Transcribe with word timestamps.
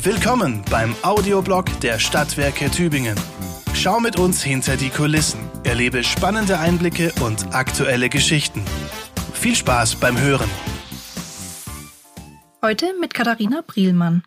Willkommen 0.00 0.62
beim 0.70 0.94
Audioblog 1.02 1.80
der 1.80 1.98
Stadtwerke 1.98 2.70
Tübingen. 2.70 3.18
Schau 3.74 3.98
mit 3.98 4.16
uns 4.16 4.44
hinter 4.44 4.76
die 4.76 4.90
Kulissen, 4.90 5.40
erlebe 5.64 6.04
spannende 6.04 6.60
Einblicke 6.60 7.12
und 7.20 7.52
aktuelle 7.52 8.08
Geschichten. 8.08 8.64
Viel 9.32 9.56
Spaß 9.56 9.96
beim 9.96 10.16
Hören. 10.16 10.48
Heute 12.62 12.94
mit 13.00 13.12
Katharina 13.12 13.64
Brielmann. 13.66 14.22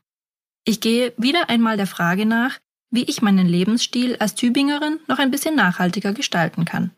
Ich 0.65 0.81
gehe 0.81 1.13
wieder 1.15 1.49
einmal 1.49 1.77
der 1.77 1.87
Frage 1.87 2.25
nach, 2.25 2.59
wie 2.89 3.03
ich 3.03 3.21
meinen 3.21 3.47
Lebensstil 3.47 4.17
als 4.17 4.35
Tübingerin 4.35 4.99
noch 5.07 5.19
ein 5.19 5.31
bisschen 5.31 5.55
nachhaltiger 5.55 6.11
gestalten 6.11 6.65
kann. 6.65 6.91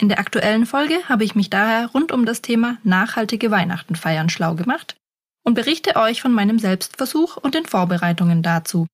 In 0.00 0.08
der 0.08 0.20
aktuellen 0.20 0.64
Folge 0.64 1.06
habe 1.06 1.24
ich 1.24 1.34
mich 1.34 1.50
daher 1.50 1.88
rund 1.88 2.12
um 2.12 2.24
das 2.24 2.40
Thema 2.40 2.78
nachhaltige 2.82 3.50
Weihnachten 3.50 3.94
feiern 3.94 4.30
schlau 4.30 4.54
gemacht 4.54 4.96
und 5.44 5.54
berichte 5.54 5.96
euch 5.96 6.22
von 6.22 6.32
meinem 6.32 6.58
Selbstversuch 6.58 7.36
und 7.36 7.54
den 7.54 7.66
Vorbereitungen 7.66 8.42
dazu. 8.42 8.86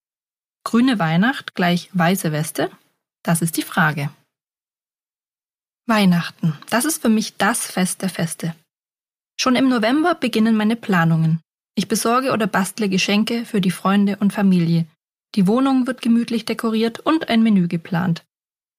Grüne 0.65 0.99
Weihnacht 0.99 1.55
gleich 1.55 1.91
weiße 1.93 2.33
Weste? 2.33 2.71
Das 3.23 3.43
ist 3.43 3.57
die 3.57 3.63
Frage. 3.63 4.11
Weihnachten, 5.87 6.59
das 6.69 6.85
ist 6.85 7.03
für 7.03 7.09
mich 7.09 7.37
das 7.37 7.71
Fest 7.71 8.03
der 8.03 8.09
Feste. 8.09 8.55
Schon 9.39 9.55
im 9.55 9.69
November 9.69 10.15
beginnen 10.15 10.57
meine 10.57 10.77
Planungen. 10.77 11.41
Ich 11.77 11.89
besorge 11.89 12.33
oder 12.33 12.47
bastle 12.47 12.89
Geschenke 12.89 13.45
für 13.45 13.61
die 13.61 13.71
Freunde 13.71 14.17
und 14.17 14.33
Familie. 14.33 14.87
Die 15.35 15.47
Wohnung 15.47 15.87
wird 15.87 16.01
gemütlich 16.01 16.45
dekoriert 16.45 17.01
und 17.01 17.29
ein 17.29 17.43
Menü 17.43 17.69
geplant. 17.69 18.25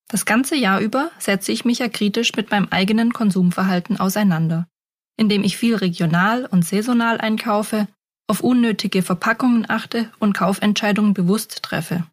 Das 0.09 0.25
ganze 0.25 0.55
Jahr 0.55 0.79
über 0.79 1.11
setze 1.19 1.51
ich 1.51 1.63
mich 1.63 1.79
ja 1.79 1.89
kritisch 1.89 2.33
mit 2.35 2.49
meinem 2.49 2.67
eigenen 2.69 3.13
Konsumverhalten 3.13 3.99
auseinander, 3.99 4.67
indem 5.17 5.43
ich 5.43 5.57
viel 5.57 5.75
regional 5.75 6.45
und 6.45 6.65
saisonal 6.65 7.19
einkaufe, 7.19 7.87
auf 8.27 8.41
unnötige 8.41 9.01
Verpackungen 9.01 9.69
achte 9.69 10.11
und 10.19 10.33
Kaufentscheidungen 10.33 11.13
bewusst 11.13 11.63
treffe. 11.63 12.05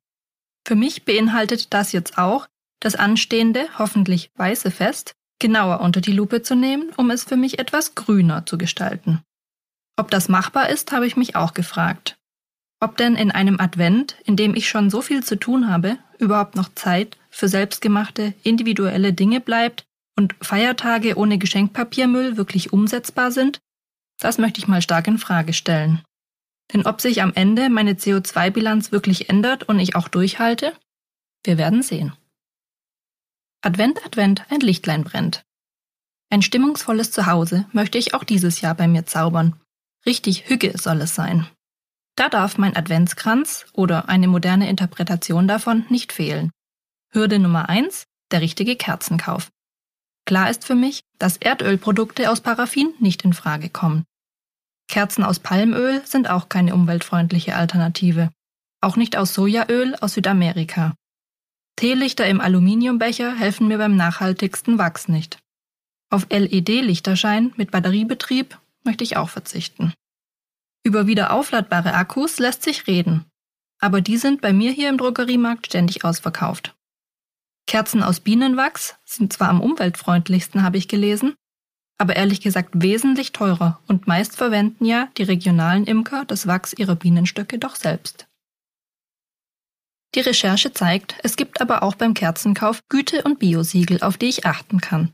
Für 0.67 0.75
mich 0.75 1.05
beinhaltet 1.05 1.75
das 1.75 1.93
jetzt 1.93 2.19
auch, 2.19 2.47
das 2.81 2.95
anstehende, 2.95 3.67
hoffentlich 3.79 4.31
weiße 4.37 4.71
Fest 4.71 5.15
genauer 5.41 5.81
unter 5.81 6.01
die 6.01 6.13
Lupe 6.13 6.43
zu 6.43 6.55
nehmen, 6.55 6.91
um 6.97 7.11
es 7.11 7.25
für 7.25 7.37
mich 7.37 7.59
etwas 7.59 7.95
grüner 7.95 8.47
zu 8.47 8.57
gestalten. 8.57 9.21
Ob 9.97 10.11
das 10.11 10.29
machbar 10.29 10.71
ist, 10.71 10.93
habe 10.93 11.07
ich 11.07 11.17
mich 11.17 11.37
auch 11.37 11.53
gefragt. 11.53 12.17
Ob 12.81 12.97
denn 12.97 13.15
in 13.15 13.31
einem 13.31 13.61
Advent, 13.61 14.17
in 14.25 14.37
dem 14.37 14.55
ich 14.55 14.69
schon 14.69 14.91
so 14.91 15.03
viel 15.03 15.23
zu 15.23 15.37
tun 15.37 15.69
habe, 15.69 15.99
überhaupt 16.19 16.57
noch 16.57 16.75
Zeit 16.75 17.17
für 17.31 17.49
selbstgemachte, 17.49 18.35
individuelle 18.43 19.13
Dinge 19.13 19.41
bleibt 19.41 19.85
und 20.17 20.35
Feiertage 20.41 21.17
ohne 21.17 21.39
Geschenkpapiermüll 21.39 22.37
wirklich 22.37 22.73
umsetzbar 22.73 23.31
sind, 23.31 23.61
das 24.19 24.39
möchte 24.39 24.61
ich 24.61 24.69
mal 24.69 24.83
stark 24.83 25.07
in 25.09 25.19
Frage 25.19 25.53
stellen. 25.53 26.03
Denn 26.73 26.87
ob 26.87 27.01
sich 27.01 27.23
am 27.23 27.33
Ende 27.35 27.69
meine 27.69 27.93
CO2-Bilanz 27.93 28.93
wirklich 28.93 29.29
ändert 29.29 29.65
und 29.65 29.79
ich 29.79 29.97
auch 29.97 30.09
durchhalte? 30.09 30.73
Wir 31.45 31.59
werden 31.59 31.83
sehen. 31.83 32.15
Advent, 33.61 34.05
Advent, 34.05 34.45
ein 34.51 34.61
Lichtlein 34.61 35.05
brennt. 35.05 35.45
Ein 36.31 36.43
stimmungsvolles 36.43 37.11
Zuhause 37.11 37.67
möchte 37.73 37.99
ich 37.99 38.15
auch 38.15 38.25
dieses 38.25 38.61
Jahr 38.61 38.75
bei 38.75 38.89
mir 38.89 39.07
zaubern. 39.07 39.61
Richtig 40.07 40.49
Hüge 40.49 40.77
soll 40.79 41.01
es 41.01 41.15
sein. 41.15 41.47
Da 42.17 42.29
darf 42.29 42.59
mein 42.59 42.77
Adventskranz 42.77 43.67
oder 43.73 44.09
eine 44.09 44.29
moderne 44.29 44.69
Interpretation 44.69 45.49
davon 45.49 45.85
nicht 45.89 46.13
fehlen. 46.13 46.51
Hürde 47.11 47.39
Nummer 47.39 47.69
eins: 47.69 48.05
der 48.31 48.41
richtige 48.41 48.77
Kerzenkauf. 48.77 49.51
Klar 50.27 50.51
ist 50.51 50.65
für 50.65 50.75
mich, 50.75 51.03
dass 51.19 51.37
Erdölprodukte 51.37 52.31
aus 52.31 52.41
Paraffin 52.41 52.95
nicht 52.99 53.23
in 53.25 53.33
Frage 53.33 53.69
kommen. 53.69 54.05
Kerzen 54.89 55.25
aus 55.25 55.39
Palmöl 55.39 56.03
sind 56.07 56.29
auch 56.29 56.49
keine 56.49 56.75
umweltfreundliche 56.75 57.57
Alternative. 57.57 58.31
Auch 58.81 58.97
nicht 58.97 59.17
aus 59.17 59.35
Sojaöl 59.35 59.95
aus 59.97 60.15
Südamerika. 60.15 60.95
Teelichter 61.77 62.27
im 62.27 62.41
Aluminiumbecher 62.41 63.35
helfen 63.35 63.69
mir 63.69 63.79
beim 63.79 63.97
nachhaltigsten 63.97 64.79
Wachs 64.79 65.09
nicht. 65.09 65.39
Auf 66.11 66.27
LED-Lichterschein 66.31 67.53
mit 67.57 67.71
Batteriebetrieb 67.71 68.59
möchte 68.85 69.05
ich 69.05 69.17
auch 69.17 69.29
verzichten. 69.29 69.93
Über 70.85 71.07
wieder 71.07 71.33
aufladbare 71.33 71.95
Akkus 71.95 72.39
lässt 72.39 72.63
sich 72.63 72.87
reden. 72.87 73.25
Aber 73.81 74.01
die 74.01 74.19
sind 74.19 74.41
bei 74.41 74.53
mir 74.53 74.71
hier 74.71 74.91
im 74.91 74.99
Drogeriemarkt 74.99 75.67
ständig 75.67 76.05
ausverkauft. 76.05 76.75
Kerzen 77.67 78.03
aus 78.03 78.21
Bienenwachs 78.21 78.97
sind 79.05 79.33
zwar 79.33 79.49
am 79.49 79.61
umweltfreundlichsten, 79.61 80.63
habe 80.63 80.77
ich 80.77 80.89
gelesen, 80.89 81.35
aber 81.99 82.17
ehrlich 82.17 82.41
gesagt 82.41 82.71
wesentlich 82.75 83.33
teurer 83.33 83.81
und 83.87 84.07
meist 84.07 84.37
verwenden 84.37 84.85
ja 84.85 85.09
die 85.17 85.23
regionalen 85.23 85.85
Imker 85.85 86.25
das 86.25 86.47
Wachs 86.47 86.73
ihrer 86.73 86.97
Bienenstöcke 86.97 87.59
doch 87.59 87.77
selbst. 87.77 88.27
Die 90.15 90.21
Recherche 90.21 90.73
zeigt, 90.73 91.17
es 91.23 91.37
gibt 91.37 91.61
aber 91.61 91.83
auch 91.83 91.95
beim 91.95 92.15
Kerzenkauf 92.15 92.81
Güte- 92.89 93.23
und 93.23 93.39
Biosiegel, 93.39 94.03
auf 94.03 94.17
die 94.17 94.29
ich 94.29 94.47
achten 94.47 94.81
kann. 94.81 95.13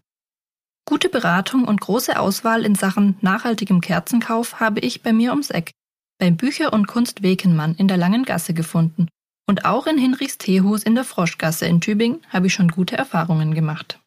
Gute 0.86 1.08
Beratung 1.08 1.64
und 1.64 1.80
große 1.80 2.18
Auswahl 2.18 2.66
in 2.66 2.74
Sachen 2.74 3.16
nachhaltigem 3.20 3.80
Kerzenkauf 3.80 4.60
habe 4.60 4.80
ich 4.80 5.02
bei 5.02 5.12
mir 5.12 5.30
ums 5.30 5.50
Eck, 5.50 5.70
beim 6.18 6.36
Bücher- 6.36 6.72
und 6.72 6.86
Kunst 6.86 7.22
Wekenmann 7.22 7.76
in 7.76 7.88
der 7.88 7.96
Langen 7.96 8.24
Gasse 8.24 8.52
gefunden 8.52 9.08
und 9.46 9.64
auch 9.64 9.86
in 9.86 9.98
Hinrichs 9.98 10.38
Teehus 10.38 10.82
in 10.82 10.94
der 10.94 11.04
Froschgasse 11.04 11.66
in 11.66 11.80
Tübingen 11.80 12.20
habe 12.28 12.46
ich 12.46 12.54
schon 12.54 12.68
gute 12.68 12.96
Erfahrungen 12.96 13.54
gemacht. 13.54 13.98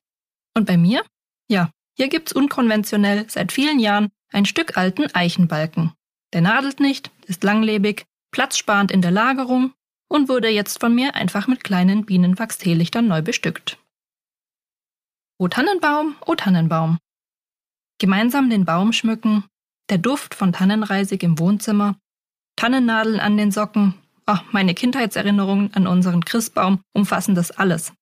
Und 0.56 0.66
bei 0.66 0.78
mir? 0.78 1.04
Ja, 1.50 1.72
hier 1.98 2.08
gibt's 2.08 2.34
unkonventionell 2.34 3.30
seit 3.30 3.52
vielen 3.52 3.80
Jahren 3.80 4.10
ein 4.32 4.46
Stück 4.46 4.78
alten 4.78 5.14
Eichenbalken. 5.14 5.94
Der 6.34 6.42
nadelt 6.42 6.80
nicht, 6.80 7.12
ist 7.28 7.44
langlebig, 7.44 8.06
platzsparend 8.32 8.92
in 8.92 9.02
der 9.02 9.12
Lagerung 9.12 9.74
und 10.10 10.30
wurde 10.30 10.50
jetzt 10.50 10.80
von 10.80 10.94
mir 10.94 11.16
einfach 11.16 11.48
mit 11.48 11.64
kleinen 11.64 12.06
Bienenwachsteelichtern 12.06 13.08
neu 13.08 13.22
bestückt. 13.22 13.78
O 15.38 15.48
Tannenbaum, 15.48 16.16
o 16.26 16.36
Tannenbaum. 16.36 16.98
Gemeinsam 18.00 18.50
den 18.50 18.66
Baum 18.66 18.94
schmücken, 18.94 19.46
der 19.90 19.98
Duft 19.98 20.36
von 20.36 20.54
Tannenreisig 20.54 21.22
im 21.24 21.38
Wohnzimmer, 21.40 21.98
Tannennadeln 22.56 23.20
an 23.20 23.38
den 23.38 23.52
Socken, 23.52 23.96
Ach, 24.26 24.44
meine 24.54 24.74
Kindheitserinnerungen 24.74 25.74
an 25.74 25.88
unseren 25.88 26.24
Christbaum 26.24 26.82
umfassen 26.94 27.36
das 27.36 27.52
alles. 27.52 27.94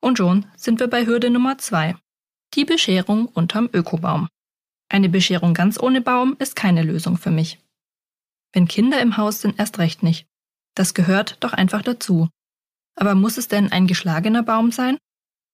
Und 0.00 0.18
schon 0.18 0.46
sind 0.56 0.80
wir 0.80 0.88
bei 0.88 1.06
Hürde 1.06 1.30
Nummer 1.30 1.58
zwei. 1.58 1.96
Die 2.54 2.64
Bescherung 2.64 3.26
unterm 3.26 3.68
Ökobaum. 3.72 4.28
Eine 4.88 5.08
Bescherung 5.08 5.54
ganz 5.54 5.80
ohne 5.80 6.00
Baum 6.00 6.36
ist 6.38 6.56
keine 6.56 6.82
Lösung 6.82 7.16
für 7.16 7.30
mich. 7.30 7.58
Wenn 8.52 8.68
Kinder 8.68 9.00
im 9.00 9.16
Haus 9.16 9.40
sind, 9.40 9.58
erst 9.58 9.78
recht 9.78 10.02
nicht. 10.02 10.26
Das 10.74 10.94
gehört 10.94 11.36
doch 11.40 11.52
einfach 11.52 11.82
dazu. 11.82 12.28
Aber 12.96 13.14
muss 13.14 13.38
es 13.38 13.48
denn 13.48 13.72
ein 13.72 13.86
geschlagener 13.86 14.42
Baum 14.42 14.70
sein? 14.72 14.98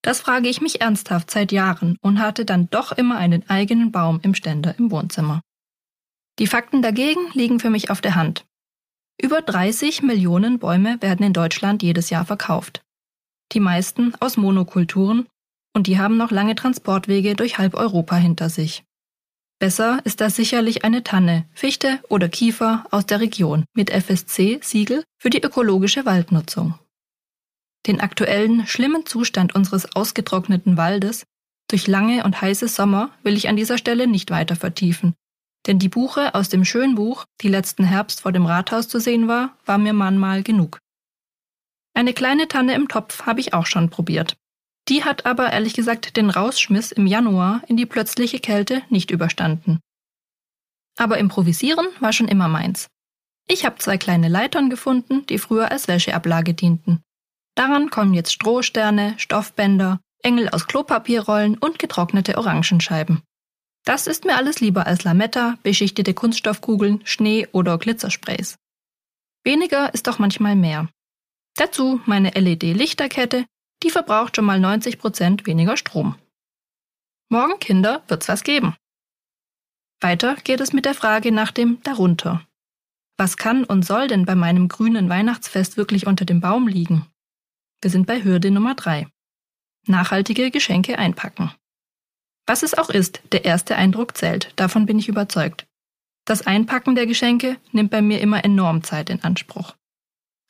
Das 0.03 0.21
frage 0.21 0.49
ich 0.49 0.61
mich 0.61 0.81
ernsthaft 0.81 1.31
seit 1.31 1.53
Jahren 1.53 1.97
und 2.01 2.21
hatte 2.21 2.45
dann 2.45 2.69
doch 2.71 2.93
immer 2.93 3.19
einen 3.19 3.49
eigenen 3.49 3.93
Baum 3.93 4.21
im 4.23 4.35
Ständer 4.35 4.79
im 4.79 4.91
Wohnzimmer. 4.91 5.43
Die 6.39 6.47
Fakten 6.47 6.81
dagegen 6.81 7.21
liegen 7.35 7.61
für 7.61 7.71
mich 7.71 7.91
auf 7.91 8.01
der 8.01 8.15
Hand. 8.15 8.47
Über 9.23 9.43
30 9.43 10.03
Millionen 10.03 10.59
Bäume 10.59 10.97
werden 11.03 11.27
in 11.27 11.35
Deutschland 11.35 11.83
jedes 11.83 12.09
Jahr 12.09 12.25
verkauft. 12.25 12.81
Die 13.53 13.61
meisten 13.61 14.15
aus 14.19 14.39
Monokulturen 14.39 15.27
und 15.75 15.87
die 15.87 15.99
haben 15.99 16.17
noch 16.17 16.31
lange 16.31 16.55
Transportwege 16.55 17.35
durch 17.35 17.59
halb 17.59 17.75
Europa 17.75 18.17
hinter 18.17 18.49
sich. 18.49 18.83
Besser 19.59 20.01
ist 20.05 20.23
da 20.23 20.31
sicherlich 20.31 20.85
eine 20.85 21.05
Tanne, 21.05 21.45
Fichte 21.53 22.01
oder 22.09 22.31
Kiefer 22.31 22.87
aus 22.91 23.05
der 23.05 23.21
Region 23.21 23.67
mit 23.75 23.91
FSC-Siegel 23.91 25.05
für 25.19 25.29
die 25.29 25.43
ökologische 25.43 26.07
Waldnutzung. 26.07 26.79
Den 27.87 28.01
aktuellen 28.01 28.67
schlimmen 28.67 29.05
Zustand 29.05 29.55
unseres 29.55 29.95
ausgetrockneten 29.95 30.79
Waldes 30.79 31.25
durch 31.69 31.87
lange 31.87 32.25
und 32.25 32.41
heiße 32.41 32.69
Sommer 32.69 33.11
will 33.23 33.37
ich 33.37 33.49
an 33.49 33.57
dieser 33.57 33.77
Stelle 33.77 34.07
nicht 34.07 34.31
weiter 34.31 34.57
vertiefen, 34.57 35.15
denn 35.67 35.79
die 35.79 35.89
Buche 35.89 36.35
aus 36.35 36.49
dem 36.49 36.65
Schönbuch, 36.65 37.25
die 37.41 37.49
letzten 37.49 37.85
Herbst 37.85 38.23
vor 38.23 38.33
dem 38.33 38.47
Rathaus 38.47 38.89
zu 38.89 38.99
sehen 38.99 39.29
war, 39.29 39.57
war 39.67 39.79
mir 39.79 39.93
manmal 39.93 40.43
genug. 40.43 40.79
Eine 41.95 42.15
kleine 42.15 42.49
Tanne 42.49 42.75
im 42.75 42.89
Topf 42.89 43.27
habe 43.27 43.41
ich 43.41 43.53
auch 43.53 43.67
schon 43.67 43.91
probiert. 43.91 44.37
Die 44.89 45.05
hat 45.05 45.27
aber 45.27 45.53
ehrlich 45.53 45.75
gesagt 45.75 46.17
den 46.17 46.31
Rausschmiss 46.31 46.93
im 46.93 47.07
Januar 47.07 47.63
in 47.67 47.77
die 47.77 47.87
plötzliche 47.87 48.41
Kälte 48.41 48.83
nicht 48.89 49.11
überstanden. 49.11 49.81
Aber 50.99 51.19
improvisieren 51.19 51.87
war 52.01 52.13
schon 52.13 52.29
immer 52.29 52.49
meins. 52.49 52.89
Ich 53.49 53.65
habe 53.65 53.79
zwei 53.79 53.99
kleine 53.99 54.29
Leitern 54.29 54.71
gefunden, 54.71 55.27
die 55.27 55.39
früher 55.39 55.71
als 55.71 55.89
Wäscheablage 55.89 56.55
dienten. 56.55 57.03
Daran 57.57 57.91
kommen 57.91 58.15
jetzt 58.15 58.33
Strohsterne, 58.33 59.15
Stoffbänder, 59.19 60.01
Engel 60.23 60.49
aus 60.51 60.67
Klopapierrollen 60.67 61.59
und 61.59 61.79
getrocknete 61.79 62.39
Orangenscheiben. 62.39 63.23
Das 63.85 64.07
ist 64.07 64.25
mir 64.25 64.37
alles 64.37 64.61
lieber 64.61 64.87
als 64.87 65.05
Lametta, 65.05 65.59
beschichtete 65.63 66.15
Kunststoffkugeln, 66.15 67.01
Schnee 67.05 67.49
oder 67.53 67.79
Glitzersprays. 67.79 68.59
Weniger 69.43 69.95
ist 69.95 70.07
doch 70.07 70.19
manchmal 70.19 70.55
mehr. 70.55 70.89
Dazu 71.57 72.01
meine 72.07 72.31
LED-Lichterkette, 72.31 73.47
die 73.83 73.91
verbraucht 73.91 74.37
schon 74.37 74.45
mal 74.45 74.59
90% 74.59 75.47
weniger 75.47 75.77
Strom. 75.77 76.17
Morgen, 77.31 77.59
Kinder, 77.59 78.03
wird's 78.09 78.29
was 78.29 78.43
geben. 78.43 78.77
Weiter 80.01 80.37
geht 80.37 80.61
es 80.61 80.73
mit 80.73 80.85
der 80.85 80.95
Frage 80.95 81.33
nach 81.33 81.53
dem 81.53 81.83
Darunter. 81.83 82.47
Was 83.17 83.37
kann 83.37 83.65
und 83.65 83.85
soll 83.85 84.09
denn 84.09 84.25
bei 84.25 84.35
meinem 84.35 84.69
grünen 84.69 85.09
Weihnachtsfest 85.09 85.77
wirklich 85.77 86.07
unter 86.07 86.25
dem 86.25 86.41
Baum 86.41 86.69
liegen? 86.69 87.07
Wir 87.83 87.91
sind 87.91 88.07
bei 88.07 88.25
Hürde 88.25 88.51
Nummer 88.51 88.75
drei. 88.75 89.09
Nachhaltige 89.87 90.51
Geschenke 90.51 90.99
einpacken. 90.99 91.51
Was 92.51 92.65
es 92.65 92.75
auch 92.75 92.91
ist, 92.91 93.21
der 93.31 93.45
erste 93.45 93.77
Eindruck 93.77 94.17
zählt, 94.17 94.53
davon 94.57 94.85
bin 94.85 94.99
ich 94.99 95.07
überzeugt. 95.07 95.69
Das 96.25 96.49
Einpacken 96.49 96.97
der 96.97 97.07
Geschenke 97.07 97.59
nimmt 97.71 97.93
bei 97.93 98.03
mir 98.03 98.21
immer 98.21 98.45
enorm 98.45 98.83
Zeit 98.83 99.09
in 99.09 99.23
Anspruch. 99.23 99.77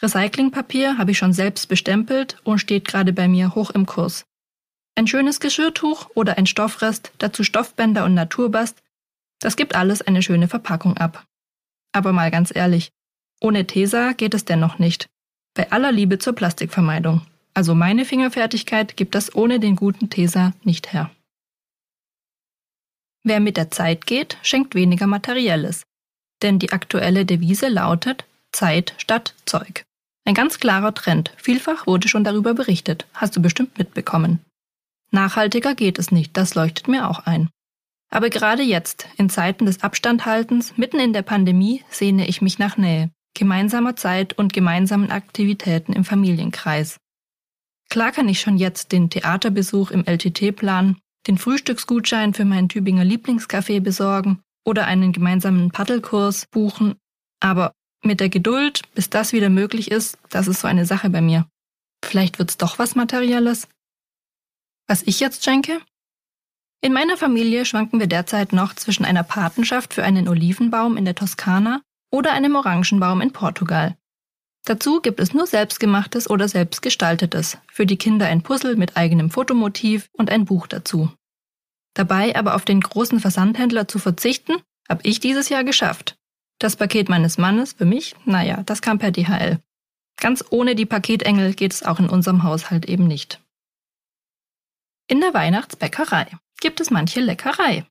Recyclingpapier 0.01 0.97
habe 0.97 1.11
ich 1.11 1.19
schon 1.19 1.35
selbst 1.35 1.69
bestempelt 1.69 2.39
und 2.43 2.59
steht 2.59 2.87
gerade 2.87 3.13
bei 3.13 3.29
mir 3.29 3.55
hoch 3.55 3.69
im 3.69 3.85
Kurs. 3.85 4.25
Ein 4.95 5.09
schönes 5.09 5.41
Geschirrtuch 5.41 6.09
oder 6.15 6.39
ein 6.39 6.47
Stoffrest, 6.47 7.13
dazu 7.19 7.45
Stoffbänder 7.45 8.07
und 8.07 8.15
Naturbast, 8.15 8.83
das 9.39 9.57
gibt 9.57 9.75
alles 9.75 10.01
eine 10.01 10.23
schöne 10.23 10.49
Verpackung 10.49 10.97
ab. 10.97 11.27
Aber 11.93 12.15
mal 12.15 12.31
ganz 12.31 12.51
ehrlich, 12.51 12.89
ohne 13.43 13.67
Tesa 13.67 14.13
geht 14.13 14.33
es 14.33 14.47
dennoch 14.47 14.79
nicht. 14.79 15.07
Bei 15.53 15.71
aller 15.71 15.93
Liebe 15.93 16.19
zur 16.19 16.33
Plastikvermeidung. 16.33 17.27
Also 17.53 17.75
meine 17.75 18.07
Fingerfertigkeit 18.07 18.97
gibt 18.97 19.15
das 19.15 19.35
ohne 19.35 19.61
den 19.61 19.77
guten 19.77 20.09
Tesa 20.09 20.55
nicht 20.65 20.95
her. 20.95 21.11
Wer 23.23 23.41
mit 23.41 23.57
der 23.57 23.71
Zeit 23.71 24.07
geht, 24.07 24.39
schenkt 24.43 24.75
weniger 24.75 25.07
Materielles. 25.07 25.83
Denn 26.43 26.59
die 26.59 26.73
aktuelle 26.73 27.27
Devise 27.27 27.69
lautet 27.69 28.25
Zeit 28.53 28.95
statt 28.99 29.35
Zeug. 29.45 29.85
Ein 30.25 30.35
ganz 30.35 30.59
klarer 30.59 30.95
Trend. 30.95 31.33
Vielfach 31.37 31.87
wurde 31.87 32.09
schon 32.09 32.25
darüber 32.25 32.55
berichtet. 32.55 33.07
Hast 33.15 33.37
du 33.37 33.43
bestimmt 33.43 33.79
mitbekommen. 33.79 34.41
Nachhaltiger 35.11 35.75
geht 35.75 35.99
es 35.99 36.13
nicht, 36.13 36.37
das 36.37 36.55
leuchtet 36.55 36.89
mir 36.89 37.09
auch 37.09 37.21
ein. 37.21 37.51
Aber 38.11 38.31
gerade 38.31 38.63
jetzt, 38.63 39.09
in 39.17 39.31
Zeiten 39.31 39.67
des 39.67 39.83
Abstandhaltens, 39.83 40.77
mitten 40.77 40.99
in 40.99 41.13
der 41.13 41.23
Pandemie, 41.23 41.85
sehne 41.91 42.27
ich 42.27 42.43
mich 42.43 42.59
nach 42.59 42.77
Nähe, 42.77 43.11
gemeinsamer 43.35 43.97
Zeit 43.97 44.37
und 44.39 44.53
gemeinsamen 44.53 45.11
Aktivitäten 45.11 45.93
im 45.93 46.05
Familienkreis. 46.05 46.99
Klar 47.89 48.13
kann 48.13 48.29
ich 48.29 48.41
schon 48.41 48.57
jetzt 48.57 48.93
den 48.93 49.11
Theaterbesuch 49.11 49.91
im 49.91 50.05
LTT 50.05 50.55
planen, 50.55 50.99
den 51.27 51.39
Frühstücksgutschein 51.39 52.35
für 52.35 52.45
meinen 52.45 52.69
Tübinger 52.69 53.05
Lieblingscafé 53.05 53.81
besorgen 53.81 54.43
oder 54.65 54.87
einen 54.87 55.13
gemeinsamen 55.13 55.71
Paddelkurs 55.71 56.47
buchen, 56.47 56.97
aber 57.41 57.73
mit 58.03 58.21
der 58.21 58.29
Geduld, 58.29 58.83
bis 58.95 59.11
das 59.11 59.33
wieder 59.33 59.51
möglich 59.51 59.91
ist, 59.91 60.19
das 60.31 60.49
ist 60.49 60.61
so 60.61 60.69
eine 60.69 60.87
Sache 60.87 61.11
bei 61.11 61.21
mir. 61.21 61.47
Vielleicht 62.05 62.39
wird's 62.39 62.57
doch 62.57 62.79
was 62.79 62.95
Materielles. 62.95 63.69
Was 64.87 65.03
ich 65.03 65.21
jetzt 65.21 65.45
schenke? 65.45 65.81
In 66.83 66.95
meiner 66.95 67.19
Familie 67.19 67.67
schwanken 67.67 68.01
wir 68.01 68.07
derzeit 68.07 68.55
noch 68.55 68.75
zwischen 68.75 69.05
einer 69.05 69.23
Patenschaft 69.23 69.93
für 69.93 70.03
einen 70.03 70.29
Olivenbaum 70.29 70.97
in 70.97 71.05
der 71.05 71.15
Toskana 71.15 71.83
oder 72.11 72.33
einem 72.33 72.55
Orangenbaum 72.55 73.21
in 73.21 73.33
Portugal. 73.33 73.97
Dazu 74.65 75.01
gibt 75.01 75.21
es 75.21 75.33
nur 75.33 75.47
selbstgemachtes 75.47 76.29
oder 76.29 76.47
selbstgestaltetes, 76.47 77.59
für 77.73 77.87
die 77.87 77.97
Kinder 77.97 78.27
ein 78.27 78.43
Puzzle 78.43 78.77
mit 78.77 78.97
eigenem 78.97 79.31
Fotomotiv 79.31 80.11
und 80.13 80.31
ein 80.31 80.45
Buch 80.45 80.67
dazu. 80.67 81.11
Dabei 81.95 82.37
aber 82.37 82.55
auf 82.55 82.65
den 82.65 82.81
großen 82.81 83.21
Versandhändler 83.21 83.89
zu 83.89 83.99
verzichten, 83.99 84.55
habe 84.89 85.01
ich 85.05 85.21
dieses 85.21 85.49
Jahr 85.49 85.65
geschafft. 85.65 86.17
Das 86.59 86.77
Paket 86.77 87.09
meines 87.09 87.39
Mannes 87.39 87.73
für 87.73 87.87
mich, 87.87 88.15
naja, 88.27 88.63
das 88.67 88.83
kam 88.83 88.99
per 88.99 89.11
DHL. 89.11 89.61
Ganz 90.21 90.45
ohne 90.51 90.75
die 90.75 90.87
Paketengel 90.87 91.55
geht 91.55 91.73
es 91.73 91.83
auch 91.83 91.99
in 91.99 92.09
unserem 92.09 92.43
Haushalt 92.43 92.85
eben 92.85 93.07
nicht. 93.07 93.41
In 95.09 95.21
der 95.21 95.33
Weihnachtsbäckerei 95.33 96.27
gibt 96.61 96.81
es 96.81 96.91
manche 96.91 97.21
Leckerei. 97.21 97.87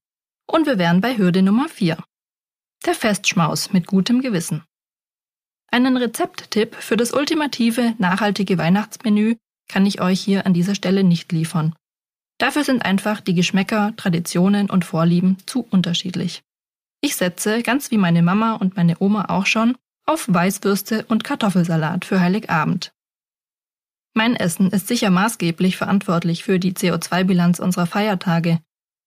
Und 0.45 0.67
wir 0.67 0.77
wären 0.77 1.01
bei 1.01 1.17
Hürde 1.17 1.41
Nummer 1.41 1.67
4. 1.67 1.97
Der 2.85 2.93
Festschmaus 2.93 3.73
mit 3.73 3.87
gutem 3.87 4.21
Gewissen. 4.21 4.63
Einen 5.71 5.97
Rezepttipp 5.97 6.75
für 6.75 6.97
das 6.97 7.13
ultimative, 7.13 7.93
nachhaltige 7.97 8.57
Weihnachtsmenü 8.57 9.35
kann 9.67 9.85
ich 9.85 10.01
euch 10.01 10.19
hier 10.19 10.45
an 10.45 10.53
dieser 10.53 10.75
Stelle 10.75 11.03
nicht 11.03 11.31
liefern. 11.31 11.75
Dafür 12.39 12.63
sind 12.63 12.83
einfach 12.83 13.21
die 13.21 13.35
Geschmäcker, 13.35 13.93
Traditionen 13.97 14.69
und 14.69 14.85
Vorlieben 14.85 15.37
zu 15.45 15.67
unterschiedlich. 15.69 16.41
Ich 17.01 17.15
setze, 17.15 17.61
ganz 17.61 17.91
wie 17.91 17.97
meine 17.97 18.23
Mama 18.23 18.53
und 18.53 18.75
meine 18.75 18.97
Oma 18.99 19.25
auch 19.25 19.45
schon, 19.45 19.77
auf 20.05 20.25
Weißwürste 20.27 21.05
und 21.05 21.23
Kartoffelsalat 21.23 22.03
für 22.03 22.19
Heiligabend. 22.19 22.91
Mein 24.15 24.35
Essen 24.35 24.71
ist 24.71 24.87
sicher 24.87 25.11
maßgeblich 25.11 25.77
verantwortlich 25.77 26.43
für 26.43 26.59
die 26.59 26.73
CO2-Bilanz 26.73 27.59
unserer 27.59 27.85
Feiertage. 27.85 28.59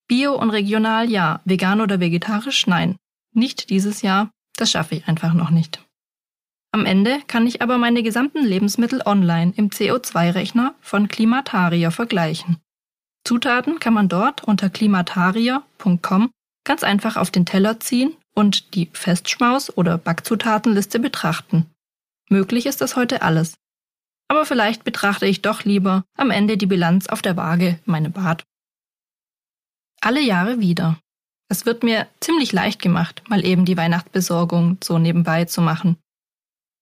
Bio 0.07 0.33
und 0.33 0.49
regional 0.49 1.09
ja, 1.09 1.41
vegan 1.43 1.81
oder 1.81 1.99
vegetarisch 1.99 2.67
nein. 2.67 2.95
Nicht 3.33 3.69
dieses 3.69 4.01
Jahr, 4.01 4.31
das 4.55 4.71
schaffe 4.71 4.95
ich 4.95 5.07
einfach 5.07 5.33
noch 5.33 5.49
nicht. 5.49 5.82
Am 6.73 6.87
Ende 6.87 7.21
kann 7.27 7.45
ich 7.45 7.61
aber 7.61 7.77
meine 7.77 8.01
gesamten 8.01 8.43
Lebensmittel 8.43 9.03
online 9.05 9.53
im 9.55 9.69
CO2-Rechner 9.69 10.73
von 10.81 11.07
Klimataria 11.07 11.91
vergleichen. 11.91 12.57
Zutaten 13.23 13.79
kann 13.79 13.93
man 13.93 14.09
dort 14.09 14.43
unter 14.43 14.71
klimataria.com 14.71 16.31
ganz 16.65 16.83
einfach 16.83 17.15
auf 17.15 17.29
den 17.29 17.45
Teller 17.45 17.79
ziehen 17.79 18.15
und 18.33 18.73
die 18.73 18.87
Festschmaus- 18.87 19.69
oder 19.69 19.99
Backzutatenliste 19.99 20.99
betrachten. 20.99 21.67
Möglich 22.27 22.65
ist 22.65 22.81
das 22.81 22.95
heute 22.95 23.21
alles. 23.21 23.53
Aber 24.27 24.43
vielleicht 24.43 24.83
betrachte 24.83 25.27
ich 25.27 25.43
doch 25.43 25.65
lieber 25.65 26.03
am 26.17 26.31
Ende 26.31 26.57
die 26.57 26.65
Bilanz 26.65 27.07
auf 27.07 27.21
der 27.21 27.37
Waage 27.37 27.79
meine 27.85 28.09
Bad. 28.09 28.43
Alle 30.01 30.21
Jahre 30.21 30.59
wieder. 30.59 30.97
Es 31.49 31.67
wird 31.67 31.83
mir 31.83 32.07
ziemlich 32.19 32.51
leicht 32.51 32.81
gemacht, 32.81 33.21
mal 33.29 33.45
eben 33.45 33.63
die 33.63 33.77
Weihnachtsbesorgung 33.77 34.79
so 34.83 34.97
nebenbei 34.97 35.45
zu 35.45 35.61
machen. 35.61 35.97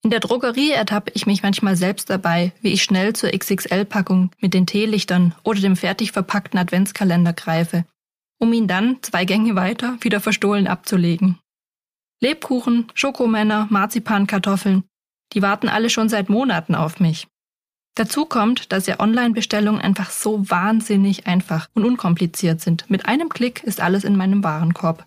In 0.03 0.09
der 0.09 0.19
Drogerie 0.19 0.71
ertappe 0.71 1.12
ich 1.13 1.27
mich 1.27 1.44
manchmal 1.44 1.75
selbst 1.75 2.09
dabei, 2.09 2.53
wie 2.62 2.74
ich 2.74 2.83
schnell 2.83 3.13
zur 3.13 3.30
XXL-Packung 3.30 4.31
mit 4.39 4.53
den 4.53 4.65
Teelichtern 4.65 5.36
oder 5.44 5.59
dem 5.59 5.75
fertig 5.75 6.12
verpackten 6.12 6.59
Adventskalender 6.59 7.33
greife 7.33 7.86
um 8.42 8.51
ihn 8.53 8.68
dann 8.68 8.98
zwei 9.01 9.24
Gänge 9.24 9.56
weiter 9.56 9.98
wieder 10.01 10.19
verstohlen 10.19 10.68
abzulegen. 10.68 11.38
Lebkuchen, 12.21 12.92
Schokomänner, 12.95 13.68
Marzipankartoffeln, 13.69 14.83
die 15.33 15.44
warten 15.44 15.69
alle 15.69 15.89
schon 15.89 16.09
seit 16.09 16.27
Monaten 16.27 16.74
auf 16.74 17.00
mich. 17.00 17.27
Dazu 17.95 18.25
kommt, 18.25 18.71
dass 18.71 18.88
ja 18.88 19.00
Online-Bestellungen 19.00 19.81
einfach 19.81 20.09
so 20.09 20.50
wahnsinnig 20.50 21.27
einfach 21.27 21.68
und 21.74 21.86
unkompliziert 21.86 22.62
sind. 22.62 22.89
Mit 22.89 23.06
einem 23.06 23.30
Klick 23.30 23.63
ist 23.63 23.80
alles 23.80 24.03
in 24.03 24.15
meinem 24.15 24.44
Warenkorb. 24.44 25.06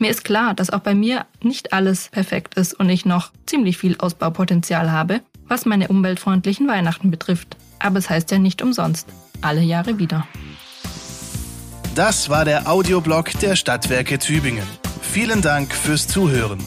Mir 0.00 0.10
ist 0.10 0.24
klar, 0.24 0.54
dass 0.54 0.70
auch 0.70 0.80
bei 0.80 0.94
mir 0.94 1.26
nicht 1.42 1.74
alles 1.74 2.08
perfekt 2.08 2.54
ist 2.54 2.72
und 2.72 2.88
ich 2.88 3.04
noch 3.04 3.32
ziemlich 3.44 3.76
viel 3.76 3.98
Ausbaupotenzial 3.98 4.90
habe, 4.90 5.20
was 5.46 5.66
meine 5.66 5.88
umweltfreundlichen 5.88 6.66
Weihnachten 6.66 7.10
betrifft. 7.10 7.58
Aber 7.78 7.98
es 7.98 8.08
heißt 8.08 8.30
ja 8.30 8.38
nicht 8.38 8.62
umsonst. 8.62 9.06
Alle 9.42 9.60
Jahre 9.60 9.98
wieder. 9.98 10.26
Das 11.94 12.30
war 12.30 12.46
der 12.46 12.66
Audioblog 12.66 13.30
der 13.40 13.56
Stadtwerke 13.56 14.18
Tübingen. 14.18 14.66
Vielen 15.02 15.42
Dank 15.42 15.74
fürs 15.74 16.08
Zuhören. 16.08 16.60